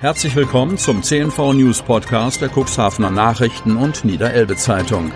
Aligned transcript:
Herzlich 0.00 0.34
willkommen 0.34 0.78
zum 0.78 1.02
CNV 1.02 1.52
News 1.52 1.82
Podcast 1.82 2.40
der 2.40 2.48
Cuxhavener 2.48 3.10
Nachrichten 3.10 3.76
und 3.76 4.02
Niederelbe 4.02 4.56
Zeitung. 4.56 5.12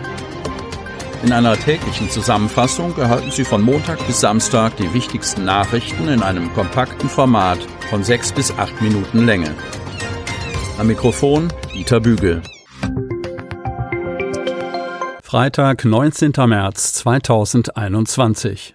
In 1.22 1.32
einer 1.32 1.56
täglichen 1.56 2.10
Zusammenfassung 2.10 2.94
erhalten 2.98 3.30
Sie 3.30 3.44
von 3.44 3.62
Montag 3.62 4.06
bis 4.06 4.20
Samstag 4.20 4.76
die 4.76 4.92
wichtigsten 4.92 5.46
Nachrichten 5.46 6.08
in 6.08 6.22
einem 6.22 6.52
kompakten 6.52 7.08
Format 7.08 7.60
von 7.88 8.04
sechs 8.04 8.30
bis 8.30 8.50
acht 8.58 8.78
Minuten 8.82 9.24
Länge. 9.24 9.54
Am 10.76 10.86
Mikrofon 10.86 11.50
Dieter 11.72 12.00
Bügel. 12.00 12.42
Freitag, 15.22 15.86
19. 15.86 16.32
März 16.46 16.92
2021. 16.92 18.74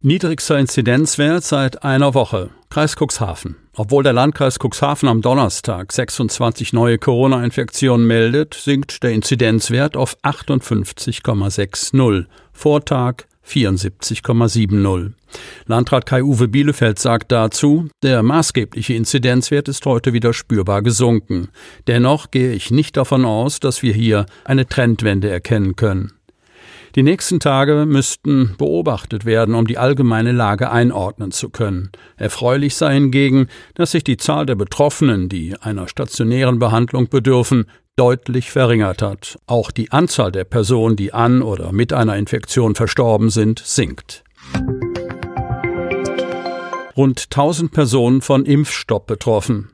Niedrigster 0.00 0.58
Inzidenzwert 0.58 1.44
seit 1.44 1.84
einer 1.84 2.12
Woche. 2.12 2.50
Kreis 2.74 2.96
Cuxhaven. 2.96 3.54
Obwohl 3.76 4.02
der 4.02 4.12
Landkreis 4.12 4.58
Cuxhaven 4.58 5.08
am 5.08 5.22
Donnerstag 5.22 5.92
26 5.92 6.72
neue 6.72 6.98
Corona-Infektionen 6.98 8.04
meldet, 8.04 8.54
sinkt 8.54 9.04
der 9.04 9.12
Inzidenzwert 9.12 9.96
auf 9.96 10.16
58,60. 10.24 12.24
Vortag 12.52 13.26
74,70. 13.46 15.12
Landrat 15.66 16.06
Kai-Uwe 16.06 16.48
Bielefeld 16.48 16.98
sagt 16.98 17.30
dazu, 17.30 17.90
der 18.02 18.24
maßgebliche 18.24 18.94
Inzidenzwert 18.94 19.68
ist 19.68 19.86
heute 19.86 20.12
wieder 20.12 20.32
spürbar 20.32 20.82
gesunken. 20.82 21.50
Dennoch 21.86 22.32
gehe 22.32 22.54
ich 22.54 22.72
nicht 22.72 22.96
davon 22.96 23.24
aus, 23.24 23.60
dass 23.60 23.84
wir 23.84 23.92
hier 23.92 24.26
eine 24.44 24.66
Trendwende 24.66 25.30
erkennen 25.30 25.76
können. 25.76 26.13
Die 26.94 27.02
nächsten 27.02 27.40
Tage 27.40 27.86
müssten 27.86 28.54
beobachtet 28.56 29.24
werden, 29.24 29.56
um 29.56 29.66
die 29.66 29.78
allgemeine 29.78 30.30
Lage 30.30 30.70
einordnen 30.70 31.32
zu 31.32 31.50
können. 31.50 31.90
Erfreulich 32.16 32.76
sei 32.76 32.94
hingegen, 32.94 33.48
dass 33.74 33.90
sich 33.90 34.04
die 34.04 34.16
Zahl 34.16 34.46
der 34.46 34.54
Betroffenen, 34.54 35.28
die 35.28 35.56
einer 35.60 35.88
stationären 35.88 36.60
Behandlung 36.60 37.08
bedürfen, 37.08 37.66
deutlich 37.96 38.52
verringert 38.52 39.02
hat. 39.02 39.38
Auch 39.46 39.72
die 39.72 39.90
Anzahl 39.90 40.30
der 40.30 40.44
Personen, 40.44 40.94
die 40.94 41.12
an 41.12 41.42
oder 41.42 41.72
mit 41.72 41.92
einer 41.92 42.16
Infektion 42.16 42.76
verstorben 42.76 43.30
sind, 43.30 43.58
sinkt. 43.58 44.22
Rund 46.96 47.24
1000 47.24 47.72
Personen 47.72 48.20
von 48.20 48.46
Impfstopp 48.46 49.08
betroffen. 49.08 49.73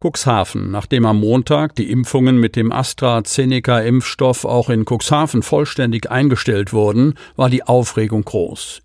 Cuxhaven. 0.00 0.70
Nachdem 0.70 1.06
am 1.06 1.18
Montag 1.18 1.74
die 1.74 1.90
Impfungen 1.90 2.38
mit 2.38 2.54
dem 2.54 2.70
AstraZeneca-Impfstoff 2.70 4.44
auch 4.44 4.70
in 4.70 4.84
Cuxhaven 4.84 5.42
vollständig 5.42 6.10
eingestellt 6.10 6.72
wurden, 6.72 7.14
war 7.34 7.50
die 7.50 7.64
Aufregung 7.64 8.22
groß. 8.22 8.82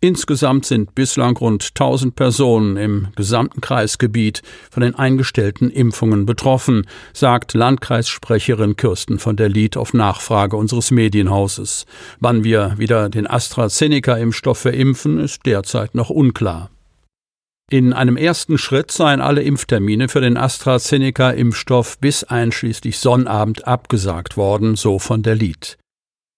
Insgesamt 0.00 0.66
sind 0.66 0.96
bislang 0.96 1.36
rund 1.36 1.70
1000 1.74 2.16
Personen 2.16 2.76
im 2.76 3.08
gesamten 3.14 3.60
Kreisgebiet 3.60 4.42
von 4.70 4.82
den 4.82 4.96
eingestellten 4.96 5.70
Impfungen 5.70 6.26
betroffen, 6.26 6.88
sagt 7.12 7.54
Landkreissprecherin 7.54 8.76
Kirsten 8.76 9.20
von 9.20 9.36
der 9.36 9.48
Lied 9.48 9.76
auf 9.76 9.94
Nachfrage 9.94 10.56
unseres 10.56 10.90
Medienhauses. 10.90 11.86
Wann 12.18 12.42
wir 12.42 12.74
wieder 12.78 13.08
den 13.08 13.28
AstraZeneca-Impfstoff 13.28 14.58
verimpfen, 14.58 15.20
ist 15.20 15.46
derzeit 15.46 15.94
noch 15.94 16.10
unklar. 16.10 16.70
In 17.72 17.94
einem 17.94 18.18
ersten 18.18 18.58
Schritt 18.58 18.90
seien 18.90 19.22
alle 19.22 19.40
Impftermine 19.40 20.10
für 20.10 20.20
den 20.20 20.36
AstraZeneca-Impfstoff 20.36 21.98
bis 22.00 22.22
einschließlich 22.22 22.98
Sonnabend 22.98 23.66
abgesagt 23.66 24.36
worden, 24.36 24.76
so 24.76 24.98
von 24.98 25.22
der 25.22 25.36
Lied. 25.36 25.78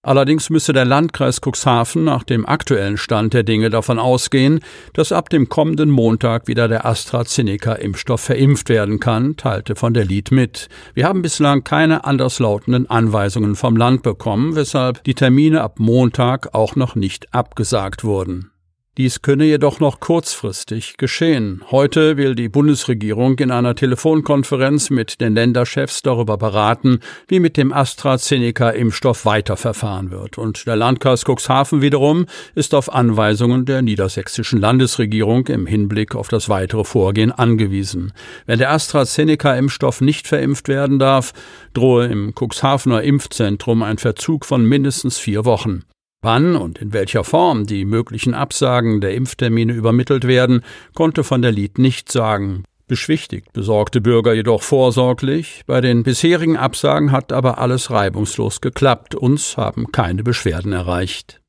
Allerdings 0.04 0.48
müsse 0.48 0.72
der 0.72 0.84
Landkreis 0.84 1.40
Cuxhaven 1.44 2.04
nach 2.04 2.22
dem 2.22 2.46
aktuellen 2.46 2.96
Stand 2.96 3.34
der 3.34 3.42
Dinge 3.42 3.68
davon 3.68 3.98
ausgehen, 3.98 4.60
dass 4.92 5.10
ab 5.10 5.28
dem 5.28 5.48
kommenden 5.48 5.90
Montag 5.90 6.46
wieder 6.46 6.68
der 6.68 6.86
AstraZeneca-Impfstoff 6.86 8.20
verimpft 8.20 8.68
werden 8.68 9.00
kann, 9.00 9.36
teilte 9.36 9.74
von 9.74 9.92
der 9.92 10.04
Lied 10.04 10.30
mit. 10.30 10.68
Wir 10.94 11.08
haben 11.08 11.22
bislang 11.22 11.64
keine 11.64 12.04
anderslautenden 12.04 12.88
Anweisungen 12.88 13.56
vom 13.56 13.76
Land 13.76 14.04
bekommen, 14.04 14.54
weshalb 14.54 15.02
die 15.02 15.14
Termine 15.14 15.62
ab 15.62 15.80
Montag 15.80 16.54
auch 16.54 16.76
noch 16.76 16.94
nicht 16.94 17.34
abgesagt 17.34 18.04
wurden. 18.04 18.52
Dies 18.96 19.22
könne 19.22 19.44
jedoch 19.44 19.80
noch 19.80 19.98
kurzfristig 19.98 20.98
geschehen. 20.98 21.64
Heute 21.72 22.16
will 22.16 22.36
die 22.36 22.48
Bundesregierung 22.48 23.36
in 23.40 23.50
einer 23.50 23.74
Telefonkonferenz 23.74 24.88
mit 24.90 25.20
den 25.20 25.34
Länderchefs 25.34 26.02
darüber 26.02 26.36
beraten, 26.36 27.00
wie 27.26 27.40
mit 27.40 27.56
dem 27.56 27.72
AstraZeneca-Impfstoff 27.72 29.24
weiterverfahren 29.24 30.12
wird. 30.12 30.38
Und 30.38 30.68
der 30.68 30.76
Landkreis 30.76 31.24
Cuxhaven 31.24 31.82
wiederum 31.82 32.26
ist 32.54 32.72
auf 32.72 32.94
Anweisungen 32.94 33.64
der 33.64 33.82
niedersächsischen 33.82 34.60
Landesregierung 34.60 35.48
im 35.48 35.66
Hinblick 35.66 36.14
auf 36.14 36.28
das 36.28 36.48
weitere 36.48 36.84
Vorgehen 36.84 37.32
angewiesen. 37.32 38.12
Wenn 38.46 38.60
der 38.60 38.70
AstraZeneca-Impfstoff 38.70 40.02
nicht 40.02 40.28
verimpft 40.28 40.68
werden 40.68 41.00
darf, 41.00 41.32
drohe 41.72 42.06
im 42.06 42.32
Cuxhavener 42.32 43.02
Impfzentrum 43.02 43.82
ein 43.82 43.98
Verzug 43.98 44.46
von 44.46 44.64
mindestens 44.64 45.18
vier 45.18 45.44
Wochen. 45.44 45.82
Wann 46.24 46.56
und 46.56 46.78
in 46.78 46.94
welcher 46.94 47.22
Form 47.22 47.66
die 47.66 47.84
möglichen 47.84 48.32
Absagen 48.32 49.02
der 49.02 49.14
Impftermine 49.14 49.74
übermittelt 49.74 50.26
werden, 50.26 50.62
konnte 50.94 51.22
von 51.22 51.42
der 51.42 51.52
Lied 51.52 51.78
nicht 51.78 52.10
sagen. 52.10 52.64
Beschwichtigt 52.86 53.52
besorgte 53.52 54.00
Bürger 54.00 54.32
jedoch 54.32 54.62
vorsorglich. 54.62 55.64
Bei 55.66 55.82
den 55.82 56.02
bisherigen 56.02 56.56
Absagen 56.56 57.12
hat 57.12 57.30
aber 57.30 57.58
alles 57.58 57.90
reibungslos 57.90 58.62
geklappt. 58.62 59.14
Uns 59.14 59.58
haben 59.58 59.92
keine 59.92 60.22
Beschwerden 60.22 60.72
erreicht. 60.72 61.42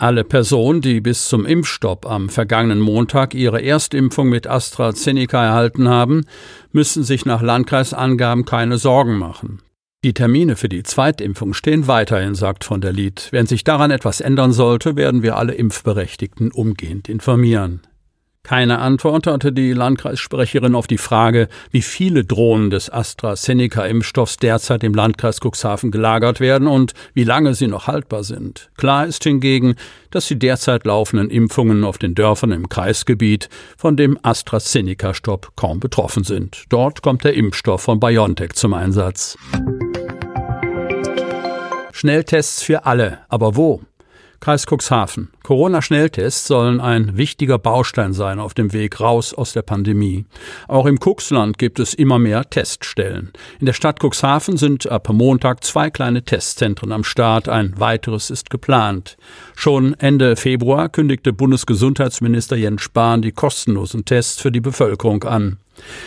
Alle 0.00 0.24
Personen, 0.24 0.80
die 0.80 1.00
bis 1.00 1.28
zum 1.28 1.46
Impfstopp 1.46 2.04
am 2.04 2.28
vergangenen 2.28 2.80
Montag 2.80 3.34
ihre 3.34 3.62
Erstimpfung 3.62 4.28
mit 4.28 4.48
AstraZeneca 4.48 5.44
erhalten 5.44 5.88
haben, 5.88 6.24
müssen 6.72 7.04
sich 7.04 7.24
nach 7.24 7.42
Landkreisangaben 7.42 8.44
keine 8.44 8.78
Sorgen 8.78 9.16
machen. 9.16 9.60
Die 10.04 10.14
Termine 10.14 10.54
für 10.54 10.68
die 10.68 10.84
Zweitimpfung 10.84 11.54
stehen 11.54 11.88
weiterhin, 11.88 12.36
sagt 12.36 12.62
von 12.62 12.80
der 12.80 12.92
Lied. 12.92 13.28
Wenn 13.32 13.46
sich 13.46 13.64
daran 13.64 13.90
etwas 13.90 14.20
ändern 14.20 14.52
sollte, 14.52 14.94
werden 14.94 15.24
wir 15.24 15.36
alle 15.36 15.54
Impfberechtigten 15.54 16.52
umgehend 16.52 17.08
informieren. 17.08 17.80
Keine 18.44 18.78
Antwort 18.78 19.26
hatte 19.26 19.52
die 19.52 19.72
Landkreissprecherin 19.72 20.76
auf 20.76 20.86
die 20.86 20.98
Frage, 20.98 21.48
wie 21.72 21.82
viele 21.82 22.24
Drohnen 22.24 22.70
des 22.70 22.90
AstraZeneca-Impfstoffs 22.90 24.36
derzeit 24.36 24.84
im 24.84 24.94
Landkreis 24.94 25.40
Cuxhaven 25.40 25.90
gelagert 25.90 26.38
werden 26.38 26.68
und 26.68 26.94
wie 27.12 27.24
lange 27.24 27.54
sie 27.54 27.66
noch 27.66 27.88
haltbar 27.88 28.22
sind. 28.22 28.70
Klar 28.76 29.04
ist 29.04 29.24
hingegen, 29.24 29.74
dass 30.12 30.28
die 30.28 30.38
derzeit 30.38 30.86
laufenden 30.86 31.28
Impfungen 31.28 31.82
auf 31.82 31.98
den 31.98 32.14
Dörfern 32.14 32.52
im 32.52 32.68
Kreisgebiet 32.68 33.48
von 33.76 33.96
dem 33.96 34.16
AstraZeneca-Stopp 34.22 35.56
kaum 35.56 35.80
betroffen 35.80 36.22
sind. 36.22 36.66
Dort 36.68 37.02
kommt 37.02 37.24
der 37.24 37.34
Impfstoff 37.34 37.82
von 37.82 37.98
BioNTech 37.98 38.52
zum 38.52 38.72
Einsatz. 38.74 39.36
Schnelltests 41.98 42.62
für 42.62 42.86
alle, 42.86 43.18
aber 43.28 43.56
wo? 43.56 43.82
Kreis 44.40 44.66
Cuxhaven. 44.66 45.30
Corona-Schnelltests 45.42 46.46
sollen 46.46 46.80
ein 46.80 47.16
wichtiger 47.16 47.58
Baustein 47.58 48.12
sein 48.12 48.38
auf 48.38 48.54
dem 48.54 48.72
Weg 48.72 49.00
raus 49.00 49.34
aus 49.34 49.52
der 49.52 49.62
Pandemie. 49.62 50.26
Auch 50.68 50.86
im 50.86 50.98
Cuxland 51.00 51.58
gibt 51.58 51.80
es 51.80 51.92
immer 51.92 52.20
mehr 52.20 52.48
Teststellen. 52.48 53.32
In 53.58 53.66
der 53.66 53.72
Stadt 53.72 53.98
Cuxhaven 54.00 54.56
sind 54.56 54.88
ab 54.88 55.08
Montag 55.12 55.64
zwei 55.64 55.90
kleine 55.90 56.22
Testzentren 56.22 56.92
am 56.92 57.02
Start. 57.02 57.48
Ein 57.48 57.74
weiteres 57.78 58.30
ist 58.30 58.48
geplant. 58.48 59.16
Schon 59.56 59.94
Ende 59.94 60.36
Februar 60.36 60.88
kündigte 60.88 61.32
Bundesgesundheitsminister 61.32 62.56
Jens 62.56 62.82
Spahn 62.82 63.22
die 63.22 63.32
kostenlosen 63.32 64.04
Tests 64.04 64.40
für 64.40 64.52
die 64.52 64.60
Bevölkerung 64.60 65.24
an. 65.24 65.58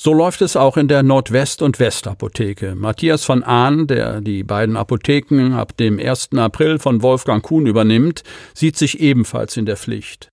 So 0.00 0.12
läuft 0.12 0.42
es 0.42 0.56
auch 0.56 0.76
in 0.76 0.88
der 0.88 1.02
Nordwest- 1.02 1.62
und 1.62 1.78
Westapotheke. 1.78 2.74
Matthias 2.74 3.24
von 3.24 3.42
Ahn, 3.44 3.86
der 3.86 4.20
die 4.20 4.42
beiden 4.42 4.76
Apotheken 4.76 5.52
ab 5.54 5.76
dem 5.76 5.98
1. 5.98 6.30
April 6.36 6.78
von 6.78 7.02
Wolfgang 7.02 7.42
Kuhn 7.42 7.66
übernimmt, 7.66 8.22
sieht 8.54 8.76
sich 8.76 9.00
ebenfalls 9.00 9.56
in 9.56 9.66
der 9.66 9.76
Pflicht. 9.76 10.28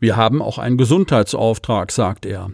Wir 0.00 0.16
haben 0.16 0.42
auch 0.42 0.58
einen 0.58 0.76
Gesundheitsauftrag, 0.76 1.92
sagt 1.92 2.26
er. 2.26 2.50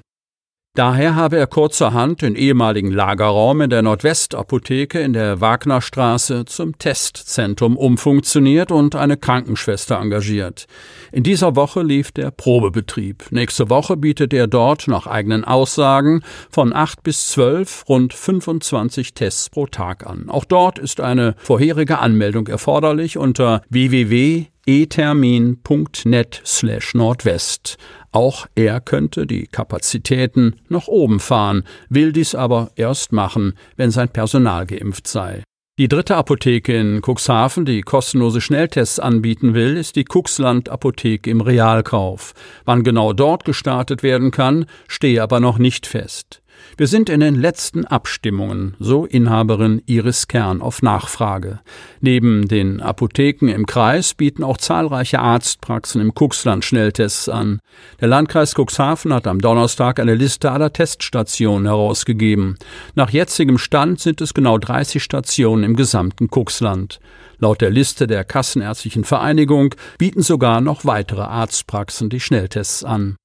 Daher 0.75 1.17
habe 1.17 1.37
er 1.37 1.49
kurzerhand 1.49 2.23
den 2.23 2.37
ehemaligen 2.37 2.93
Lagerraum 2.93 3.61
in 3.61 3.71
der 3.71 3.83
Nordwestapotheke 3.83 5.01
in 5.01 5.13
der 5.13 5.41
Wagnerstraße 5.41 6.45
zum 6.45 6.79
Testzentrum 6.79 7.77
umfunktioniert 7.77 8.71
und 8.71 8.95
eine 8.95 9.17
Krankenschwester 9.17 9.99
engagiert. 9.99 10.67
In 11.11 11.25
dieser 11.25 11.57
Woche 11.57 11.83
lief 11.83 12.13
der 12.13 12.31
Probebetrieb. 12.31 13.33
Nächste 13.33 13.69
Woche 13.69 13.97
bietet 13.97 14.33
er 14.33 14.47
dort 14.47 14.87
nach 14.87 15.09
eigenen 15.09 15.45
Aussagen 15.45 16.23
von 16.53 16.73
acht 16.73 17.03
bis 17.03 17.31
zwölf 17.31 17.85
rund 17.89 18.15
25 18.15 19.15
Tests 19.15 19.51
pro 19.51 19.67
Tag 19.67 20.07
an. 20.07 20.29
Auch 20.29 20.45
dort 20.45 20.79
ist 20.79 21.01
eine 21.01 21.35
vorherige 21.39 21.99
Anmeldung 21.99 22.47
erforderlich 22.47 23.19
unter 23.19 23.63
www 23.71 24.47
etermin.net 24.71 26.43
slash 26.47 26.95
Nordwest. 26.95 27.77
Auch 28.13 28.47
er 28.55 28.81
könnte 28.81 29.27
die 29.27 29.49
Kapazitäten 29.49 30.61
nach 30.69 30.87
oben 30.87 31.19
fahren, 31.19 31.65
will 31.89 32.13
dies 32.13 32.37
aber 32.37 32.71
erst 32.77 33.13
machen, 33.13 33.55
wenn 33.77 33.91
sein 33.91 34.11
Personal 34.11 34.67
geimpft 34.67 35.09
sei. 35.09 35.43
Die 35.77 35.89
dritte 35.89 36.17
Apotheke 36.17 36.77
in 36.77 37.01
Cuxhaven, 37.01 37.65
die 37.65 37.81
kostenlose 37.81 38.41
Schnelltests 38.41 39.01
anbieten 39.01 39.55
will, 39.55 39.77
ist 39.77 39.97
die 39.97 40.05
Cuxland 40.05 40.69
Apotheke 40.69 41.31
im 41.31 41.41
Realkauf. 41.41 42.35
Wann 42.65 42.85
genau 42.85 43.13
dort 43.13 43.45
gestartet 43.45 44.05
werden 44.05 44.31
kann, 44.31 44.67
stehe 44.87 45.21
aber 45.21 45.41
noch 45.41 45.59
nicht 45.59 45.87
fest. 45.87 46.40
Wir 46.77 46.87
sind 46.87 47.09
in 47.09 47.21
den 47.21 47.35
letzten 47.35 47.85
Abstimmungen, 47.85 48.75
so 48.79 49.05
Inhaberin 49.05 49.83
Iris 49.87 50.29
Kern 50.29 50.63
auf 50.63 50.83
Nachfrage. 50.83 51.61
Neben 52.01 52.49
den 52.49 52.81
Apotheken 52.81 53.49
im 53.49 53.67
Kreis 53.67 54.15
bieten 54.15 54.43
auch 54.43 54.57
zahlreiche 54.57 55.19
Arztpraxen 55.21 56.01
im 56.01 56.13
Cuxland 56.15 56.65
Schnelltests 56.65 57.29
an. 57.29 57.61
Der 58.01 58.09
Landkreis 58.09 58.55
Cuxhaven 58.55 59.13
hat 59.13 59.27
am 59.27 59.41
Donnerstag 59.41 60.01
eine 60.01 60.15
Liste 60.15 60.51
aller 60.51 60.73
Teststationen 60.73 61.67
herausgegeben. 61.67 62.57
Nach 62.95 63.11
jetzigem 63.11 63.59
Stand 63.59 64.01
sind 64.01 64.21
es 64.21 64.35
genau 64.35 64.59
30 64.59 65.03
Stationen 65.03 65.65
im 65.65 65.77
gesamten 65.77 66.29
Cuxland. 66.29 67.01
Laut 67.39 67.61
der 67.61 67.71
Liste 67.71 68.07
der 68.07 68.25
Kassenärztlichen 68.25 69.05
Vereinigung 69.05 69.75
bieten 69.99 70.23
sogar 70.23 70.61
noch 70.61 70.85
weitere 70.85 71.23
Arztpraxen 71.23 72.11
die 72.11 72.21
Schnelltests 72.21 72.85
an. 72.85 73.17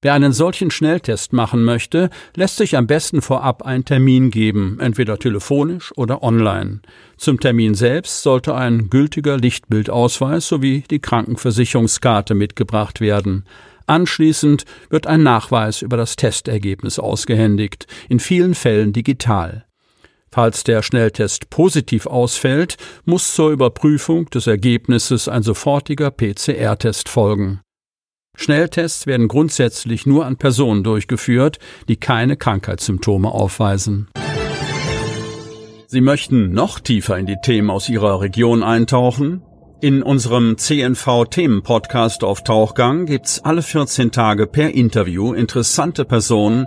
Wer 0.00 0.14
einen 0.14 0.32
solchen 0.32 0.70
Schnelltest 0.70 1.32
machen 1.32 1.64
möchte, 1.64 2.10
lässt 2.36 2.58
sich 2.58 2.76
am 2.76 2.86
besten 2.86 3.20
vorab 3.20 3.62
einen 3.62 3.84
Termin 3.84 4.30
geben, 4.30 4.78
entweder 4.78 5.18
telefonisch 5.18 5.92
oder 5.96 6.22
online. 6.22 6.82
Zum 7.16 7.40
Termin 7.40 7.74
selbst 7.74 8.22
sollte 8.22 8.54
ein 8.54 8.90
gültiger 8.90 9.36
Lichtbildausweis 9.36 10.46
sowie 10.46 10.84
die 10.88 11.00
Krankenversicherungskarte 11.00 12.36
mitgebracht 12.36 13.00
werden. 13.00 13.44
Anschließend 13.88 14.66
wird 14.88 15.08
ein 15.08 15.24
Nachweis 15.24 15.82
über 15.82 15.96
das 15.96 16.14
Testergebnis 16.14 17.00
ausgehändigt, 17.00 17.88
in 18.08 18.20
vielen 18.20 18.54
Fällen 18.54 18.92
digital. 18.92 19.64
Falls 20.30 20.62
der 20.62 20.82
Schnelltest 20.82 21.50
positiv 21.50 22.06
ausfällt, 22.06 22.76
muss 23.04 23.34
zur 23.34 23.50
Überprüfung 23.50 24.26
des 24.26 24.46
Ergebnisses 24.46 25.26
ein 25.26 25.42
sofortiger 25.42 26.12
PCR-Test 26.12 27.08
folgen. 27.08 27.62
Schnelltests 28.40 29.06
werden 29.06 29.26
grundsätzlich 29.26 30.06
nur 30.06 30.24
an 30.24 30.36
Personen 30.36 30.84
durchgeführt, 30.84 31.58
die 31.88 31.96
keine 31.96 32.36
Krankheitssymptome 32.36 33.30
aufweisen. 33.30 34.08
Sie 35.88 36.00
möchten 36.00 36.52
noch 36.52 36.78
tiefer 36.78 37.18
in 37.18 37.26
die 37.26 37.38
Themen 37.42 37.68
aus 37.68 37.88
Ihrer 37.88 38.20
Region 38.20 38.62
eintauchen? 38.62 39.42
In 39.80 40.02
unserem 40.02 40.56
CNV-Themen-Podcast 40.56 42.22
auf 42.22 42.44
Tauchgang 42.44 43.06
gibt's 43.06 43.44
alle 43.44 43.62
14 43.62 44.12
Tage 44.12 44.46
per 44.46 44.74
Interview 44.74 45.32
interessante 45.32 46.04
Personen, 46.04 46.66